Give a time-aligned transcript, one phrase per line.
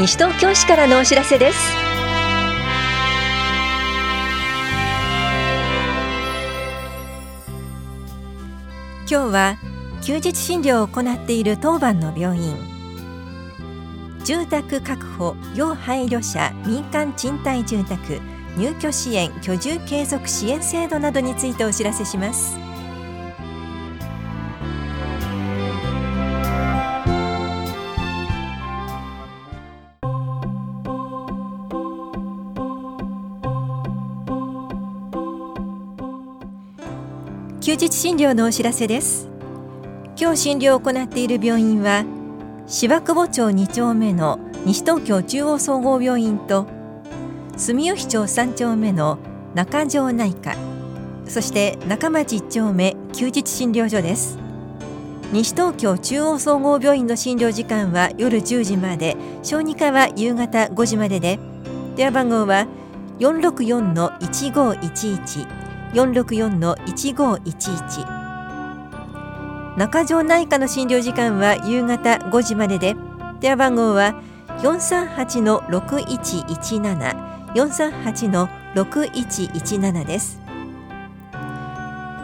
[0.00, 1.58] 西東京市からのお知らせです。
[9.06, 9.58] 今日は
[10.00, 12.56] 休日診療を行っている当番の病院。
[14.24, 18.22] 住宅確保要配慮者民間賃貸住宅
[18.56, 22.69] 入居支援居住継続支援制度などについてお知らせします。
[37.70, 39.28] 休日診療のお知らせです。
[40.20, 42.04] 今日診療を行っている病院は
[42.66, 46.66] 芝久保町2丁目の西東京中央総合病院と
[47.56, 49.20] 住吉町3丁目の
[49.54, 50.56] 中条内科
[51.28, 54.36] そして中町1丁目休日診療所です。
[55.30, 61.38] 西東京中央総合病院の診療時間は夜10時まで小児科は夕方5時までで
[61.94, 62.66] 電話番号は
[63.20, 65.59] 464-1511
[65.94, 68.20] 464-1511
[69.76, 72.94] 中条内科の診療時間は夕方5時までで
[73.40, 74.20] 電話番号は
[74.58, 80.38] 438-6117 438-6117です。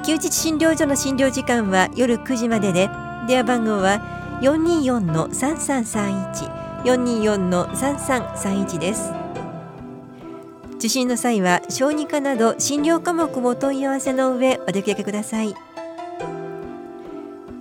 [0.04, 2.88] 休日診療所の診療時間は夜9時までで
[3.26, 9.25] 電話番号は424-3331 424-3331です。
[10.86, 15.52] 受診の際は小児科など診療科目も問い合わせの上お出かけください。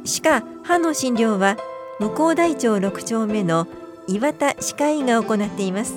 [0.03, 1.57] 歯科歯の診療は
[1.99, 3.67] 向こう大町6丁目の
[4.07, 5.95] 岩田歯科医が行っています。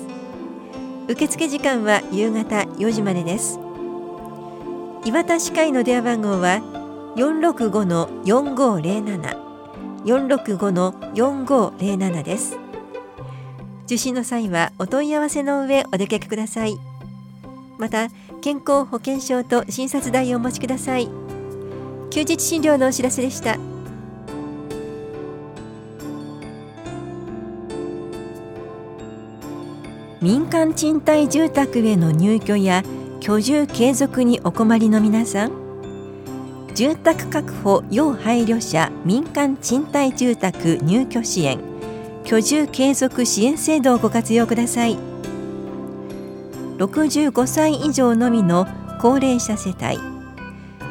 [1.07, 3.59] 受付時間は夕方4時までです。
[5.05, 6.63] 岩田歯科医の電話番号は
[7.15, 9.37] 465-4507
[10.03, 12.57] 465-4507です。
[13.85, 16.79] 受診の際はお問い合わせの上お出かけください。
[17.79, 18.09] また
[18.41, 21.09] 健康保険証と診察代をお持ちください。
[22.11, 23.57] 休日診療のお知らせでした。
[30.21, 32.83] 民間賃貸住宅への入居や
[33.21, 35.51] 居住継続にお困りの皆さん
[36.75, 41.57] 住宅確保要配慮者民間賃貸住宅入居支援
[42.25, 45.08] 居住継続支援制度をご活用ください。
[46.79, 48.65] 65歳以上のみの
[49.01, 49.99] 高齢者世帯。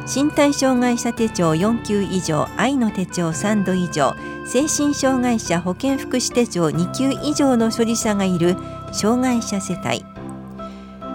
[0.07, 4.15] 身体障害者手帳4級以上愛の手帳3度以上。
[4.47, 8.57] 精神障害者保健福祉手帳2級以上の所持者がいる
[8.93, 10.05] 障害者世帯。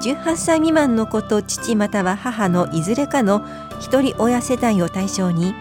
[0.02, 3.46] 18歳未満の子と父または母のいずれかの
[3.80, 5.54] 一人親世帯を対象に。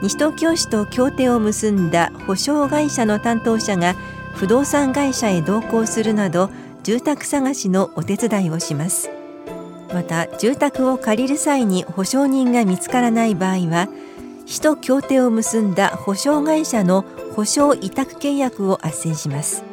[0.00, 3.94] 西東京市と協定を結んだ保証会社の担当者が
[4.34, 6.50] 不動産会社へ同行するなど
[6.88, 9.10] 住宅探しのお手伝いをします。
[9.92, 13.90] また住宅を借りる際に保証人が見つからない場合は
[14.46, 17.04] 市と協定を結んだ保証会社の
[17.36, 19.64] 保証委託契約を斡旋します。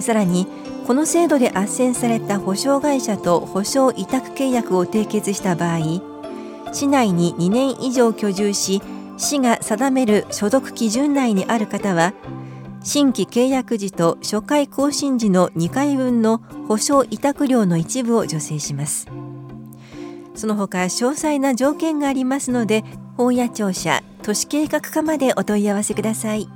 [0.00, 0.46] さらに
[0.86, 5.80] この制度で斡旋された保証会社と保証委託契約を締結した場合
[6.72, 8.80] 市内に2年以上居住し
[9.18, 12.14] 市が定める所得基準内にある方は
[12.82, 19.06] 新規契約時と初回更新時の2回分の保証委託料の一部を助成します。
[20.34, 22.84] その他詳細な条件がありますので
[23.16, 26.48] 本屋庁舎都市計画課までお問い合わせください。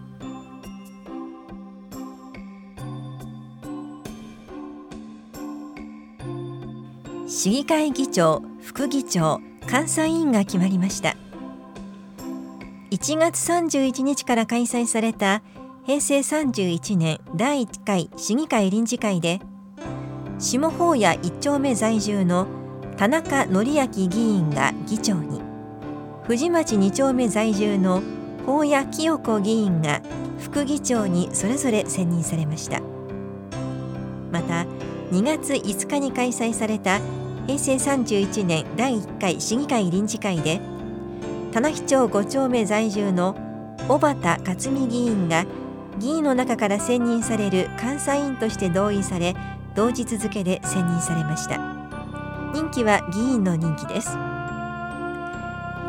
[7.27, 11.17] 市議会議長副議長監査委員が決まりました。
[12.93, 15.43] 1月31日から開催された
[15.85, 19.41] 平成31年第1回市議会臨時会で
[20.39, 22.47] 下法屋1丁目在住の
[22.97, 25.43] 田中則明議員が議長に
[26.23, 28.01] 藤町2丁目在住の
[28.47, 30.01] 法屋清子議員が
[30.39, 32.81] 副議長にそれぞれ選任されました。
[34.31, 34.65] また
[35.11, 37.01] 2月5日に開催された
[37.49, 40.61] 平成31年第1回市議会臨時会で
[41.51, 43.35] 田名町5丁目在住の
[43.89, 45.45] 小畑克美議員が
[46.03, 49.37] 議員の中から選任される監査員として同意され
[49.77, 51.59] 同日付で選任されました。
[52.53, 54.09] 任期は議員の任期です。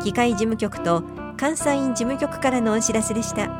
[0.04, 1.02] 議会事務局と
[1.36, 3.50] 監査員事務局からのお知らせでした。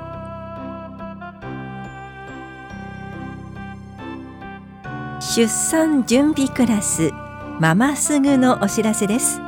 [5.21, 7.11] 出産準備クラス
[7.59, 9.41] ママすぐのお知らせです。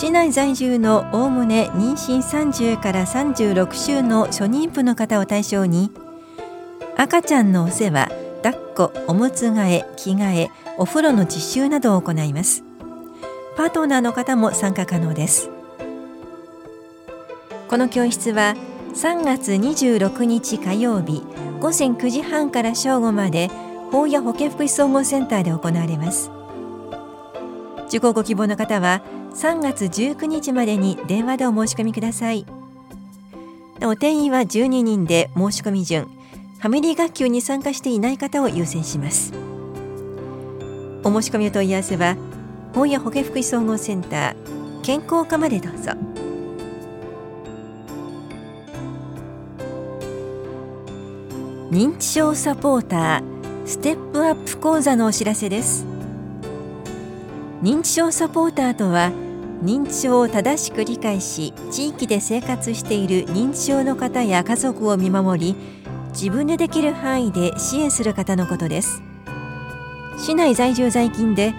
[0.00, 5.90] 市内在住のおおむね妊娠30から36週の初妊婦の方を対象に
[6.96, 8.08] 赤ちゃんのお世話
[8.44, 12.62] 抱っこおむつ替え着替えお風呂の実習などを行います。
[13.56, 15.50] パートナーの方も参加可能です。
[17.66, 18.54] この教室は
[18.94, 21.24] 3月26日火曜日
[21.58, 23.50] 午前9時半から正午まで
[23.90, 26.30] 法や保健福祉総合センターで行われます。
[27.88, 29.02] 受講ご希望の方は
[29.34, 32.46] 3月19日までに電話でお申し込みください。
[33.82, 36.04] お定員は12人で申し込み順。
[36.04, 39.32] ファミリー学級に参加していない方を優先します。
[41.04, 42.16] お申し込みお問い合わせは
[42.74, 45.92] 法や保健福祉総合センター健康課までどうぞ。
[51.70, 55.97] 認知症サポーターステップアップ講座のお知らせです。
[57.62, 59.10] 認知症サポーターとは
[59.64, 65.56] 認知症を正しく理解し地域で生活している認知症の方や家族を見守り
[66.10, 69.02] 自分でできる範囲で支援する方のことです。
[70.18, 71.52] 市内在住在勤で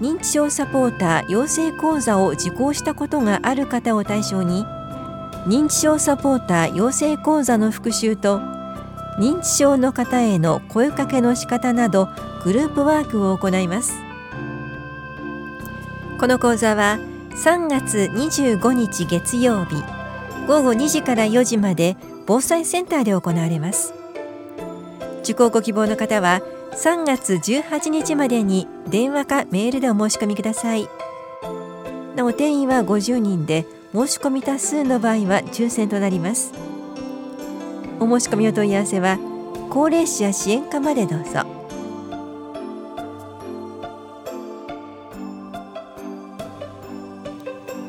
[0.00, 4.64] 認知症サポーター養成講座を受講したことがある方を対象に
[5.46, 8.38] 認知症サポーター養成講座の復習と
[9.18, 12.08] 認知症の方への声かけの仕方など
[12.42, 14.11] グループワークを行います。
[16.22, 17.00] この講座は
[17.32, 19.74] 3月25日月曜日
[20.46, 21.96] 午後2時から4時まで
[22.26, 23.92] 防災センターで行われます。
[25.24, 26.40] 受講ご希望の方は
[26.74, 30.88] 3月18日までに電話かメールでお申し込みください。
[32.14, 36.52] なお定員は50人で申し込み多数の場合は抽選となります。
[37.98, 39.18] お申し込みお問い合わせは
[39.70, 41.61] 高齢者支援課までどうぞ。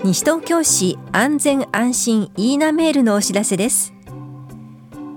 [0.06, 3.94] 西東京市安全安心いいなメールのお知らせです。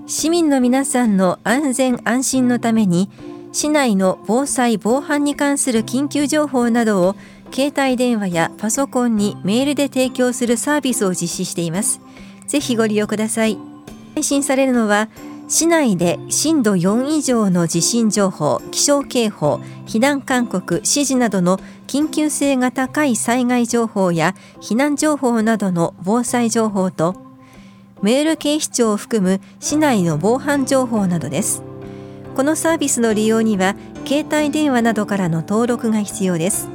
[0.05, 3.09] 市民の皆さんの安全安心のために
[3.51, 7.17] 市内の防災防犯に関する緊急情報などを
[7.51, 11.99] 携帯電話やパソコンにメールで提供するサービスを実施しています。
[12.47, 13.57] ぜひご利用ください。
[14.15, 15.09] 配信されるのは
[15.49, 21.57] 市内で震度4以上の地震情報、気象警報、避難勧告、指示などの
[21.87, 27.15] 緊急性が高い災害情報や避難情報などの防災情報と
[28.01, 31.63] メール警視庁を含む市内の防犯情報などです。
[32.35, 36.67] このサービスの利用には携帯電話などからの登録が必要です。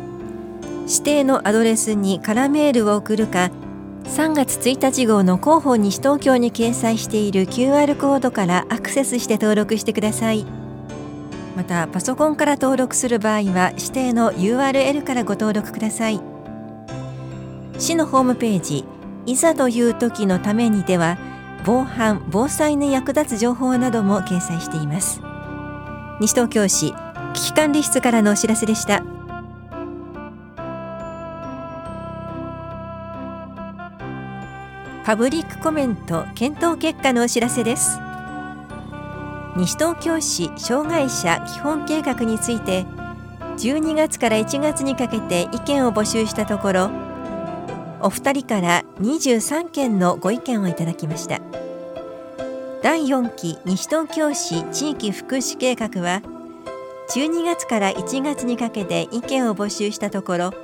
[0.89, 3.51] 指定のアドレスに空メールを送るか
[4.05, 10.45] 3月1日号の広報西東京に掲載している QR コードからアクセスして登録してください。
[11.57, 16.21] またパソコンから登録する場合は指定の URL からご登録ください。
[17.79, 18.85] 市のホームページ
[19.27, 21.17] いざという時のためにでは
[21.65, 25.21] 防犯・防災に役立つ情報なども掲載しています。
[26.21, 26.93] 西東京市
[27.35, 29.03] 危機管理室からのお知らせでした。
[35.05, 37.99] パブリックコメント検討結果のお知らせです。
[39.57, 42.87] 西東京市障害者基本計画について
[43.59, 46.91] 12月から1月にかけて意見を募集したところ
[48.01, 51.41] お二人から23件のご意見をいただきました。
[52.83, 56.23] 第4期西東京市地域福祉計画は
[57.11, 60.55] 12月から1月にかけて意見を募集したところ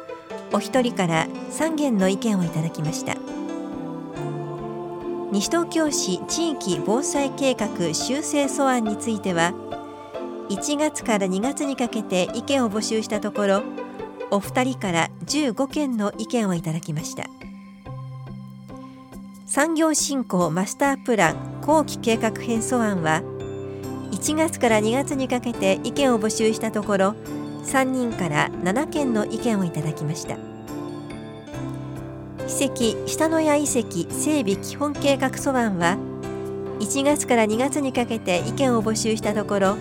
[0.52, 3.16] お一人から3件の意見をいただきました。
[5.30, 9.52] 西東京市地域防災計画修正素案については
[10.48, 13.62] 1月から2月にかけて意見を募集したところ
[14.30, 17.26] お二人から15件の意見をいただきました
[19.46, 23.22] 産業振興マスタープラン後期計画編素案は
[24.12, 27.14] 1月から2月にかけて意見を募集したところ
[27.64, 30.47] 3人から7件の意見をいただきました。
[32.48, 35.98] 遺跡下野谷遺跡整備基本計画素案は
[36.80, 39.76] 1月から2月にかけて意見を募集したところ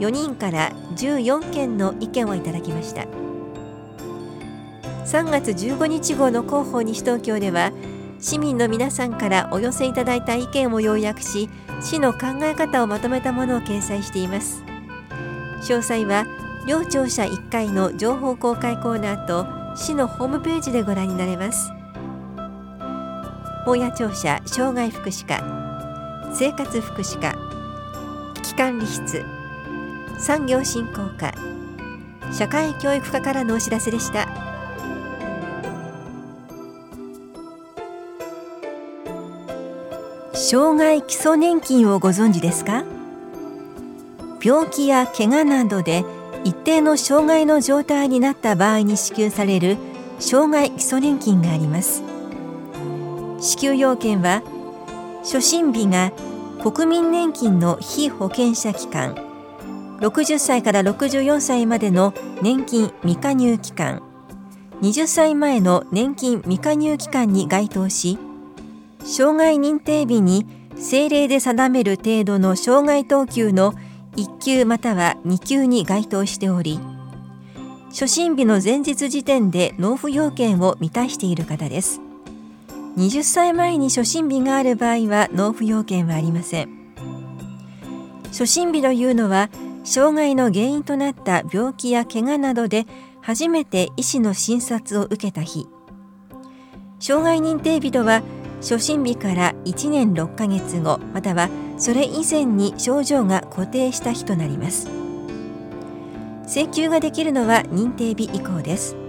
[0.00, 3.06] 4人から14件の意見をいただきました。
[5.04, 7.72] 3月15日号の広報西東京では
[8.18, 11.48] 市民の皆さんからお寄せいただいた意見を要約し
[11.80, 14.64] 市の考え方をまとめたものを掲載しています。
[15.62, 16.26] 詳細は
[16.66, 21.72] 両庁舎1階の情報公開コーナーと市のホームページでご覧になれます。
[23.64, 25.42] 本屋庁舎障害福祉課
[26.32, 27.34] 生活福祉課
[28.34, 29.24] 危機管理室
[30.18, 31.34] 産業振興課
[32.32, 34.28] 社会教育課からのお知らせでした。
[40.32, 42.84] 障害基礎年金をご存知ですか？
[44.42, 46.04] 病気や怪我などで
[46.44, 49.76] 一定の障害の状態になった場合に支給される
[50.18, 52.02] 障害基礎年金があります。
[53.40, 54.42] 支給要件は
[55.20, 56.12] 初診日が
[56.62, 59.14] 国民年金の被保険者期間
[60.00, 64.02] 60歳から64歳までの年金未加入期間
[64.82, 68.18] 20歳前の年金未加入期間に該当し
[69.04, 73.72] 障害認定日に政令で定める程度の障害等級の
[74.16, 76.78] 1級または2級に該当しており
[77.88, 82.00] 初診日の前日時点で納付要件を満たしている方です。
[82.96, 86.94] 20歳前に初診日がある場合は納付要件はありません。
[88.26, 89.50] 初診日というのは
[89.84, 92.86] 障害の原因となった病気や怪我などで
[93.22, 95.66] 初めて医師の診察を受けた日。
[96.98, 98.22] 障害認定日とは
[98.60, 104.88] 初診日から1年6ヶ月後またはそれ以前に症状が固定した日となります。
[106.46, 108.99] 請求ができるのは認定日以降です。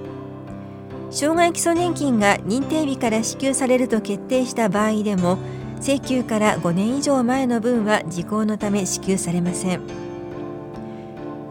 [1.11, 5.37] 障害基礎年金が認定日から支給されると決定した場合でも
[5.81, 9.81] 請求から5年以上前の分は時効のため支給されません。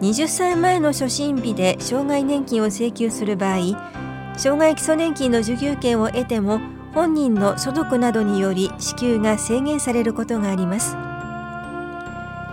[0.01, 3.59] 20歳前の初診日で障害年金を請求する場合
[4.39, 6.59] 障害基礎年金の受給権を得ても
[6.95, 10.97] 本人の所得などにより支給が制限されることがあります。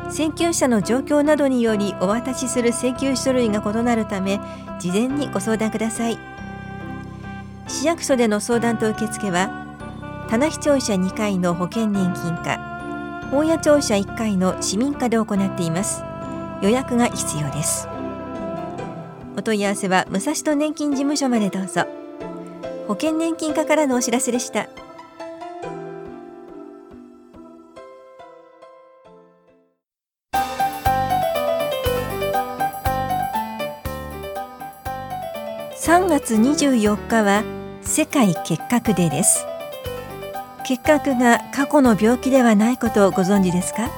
[0.10, 4.40] 請求者の状況などによりお渡しする請求書類が異なるため
[4.80, 6.37] 事前にご相談ください。
[7.68, 9.66] 市役所での相談と受付は
[10.30, 12.78] 棚視聴者2階の保険年金課
[13.32, 16.02] 本屋庁舎1階の市民課で行っています。
[16.62, 17.88] 予約が必要です。
[19.36, 21.86] お問い合わせは武蔵野年金事務所までどうぞ。
[22.88, 24.70] 保険年金課からのお知らせでした。
[35.76, 37.57] 3月24日は
[37.88, 39.46] 世界結核デーです。
[40.68, 43.90] 結核が過去の病気ではないことをご存知ですか？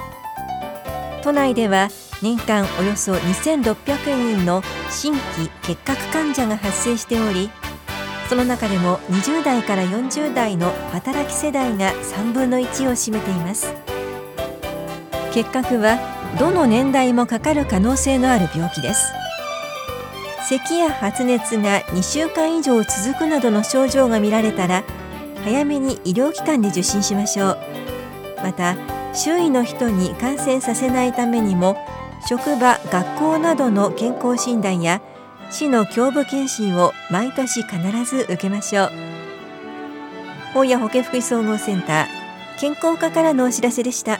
[1.23, 1.89] 都内では
[2.21, 7.49] 年間およそ2600人の新規結核患者が発生しており
[8.29, 13.73] その中でも20代から40代の働き世代が3分の1を占めています。
[15.33, 15.97] 結核は
[16.39, 19.11] どの年代もかかる可能性のある病気です。
[20.49, 24.83] 咳や発熱が2週間以上続くなどの症状が見られたら
[25.43, 27.57] 早めに医療機関で受診しましょう
[28.37, 28.75] また
[29.13, 31.77] 周囲の人に感染させないためにも
[32.27, 35.03] 職場学校などの健康診断や
[35.51, 38.91] 市の胸部検診を毎年必ず受けましょう
[40.55, 44.19] 本屋保健福祉総合センター健康課からのお知らせでした。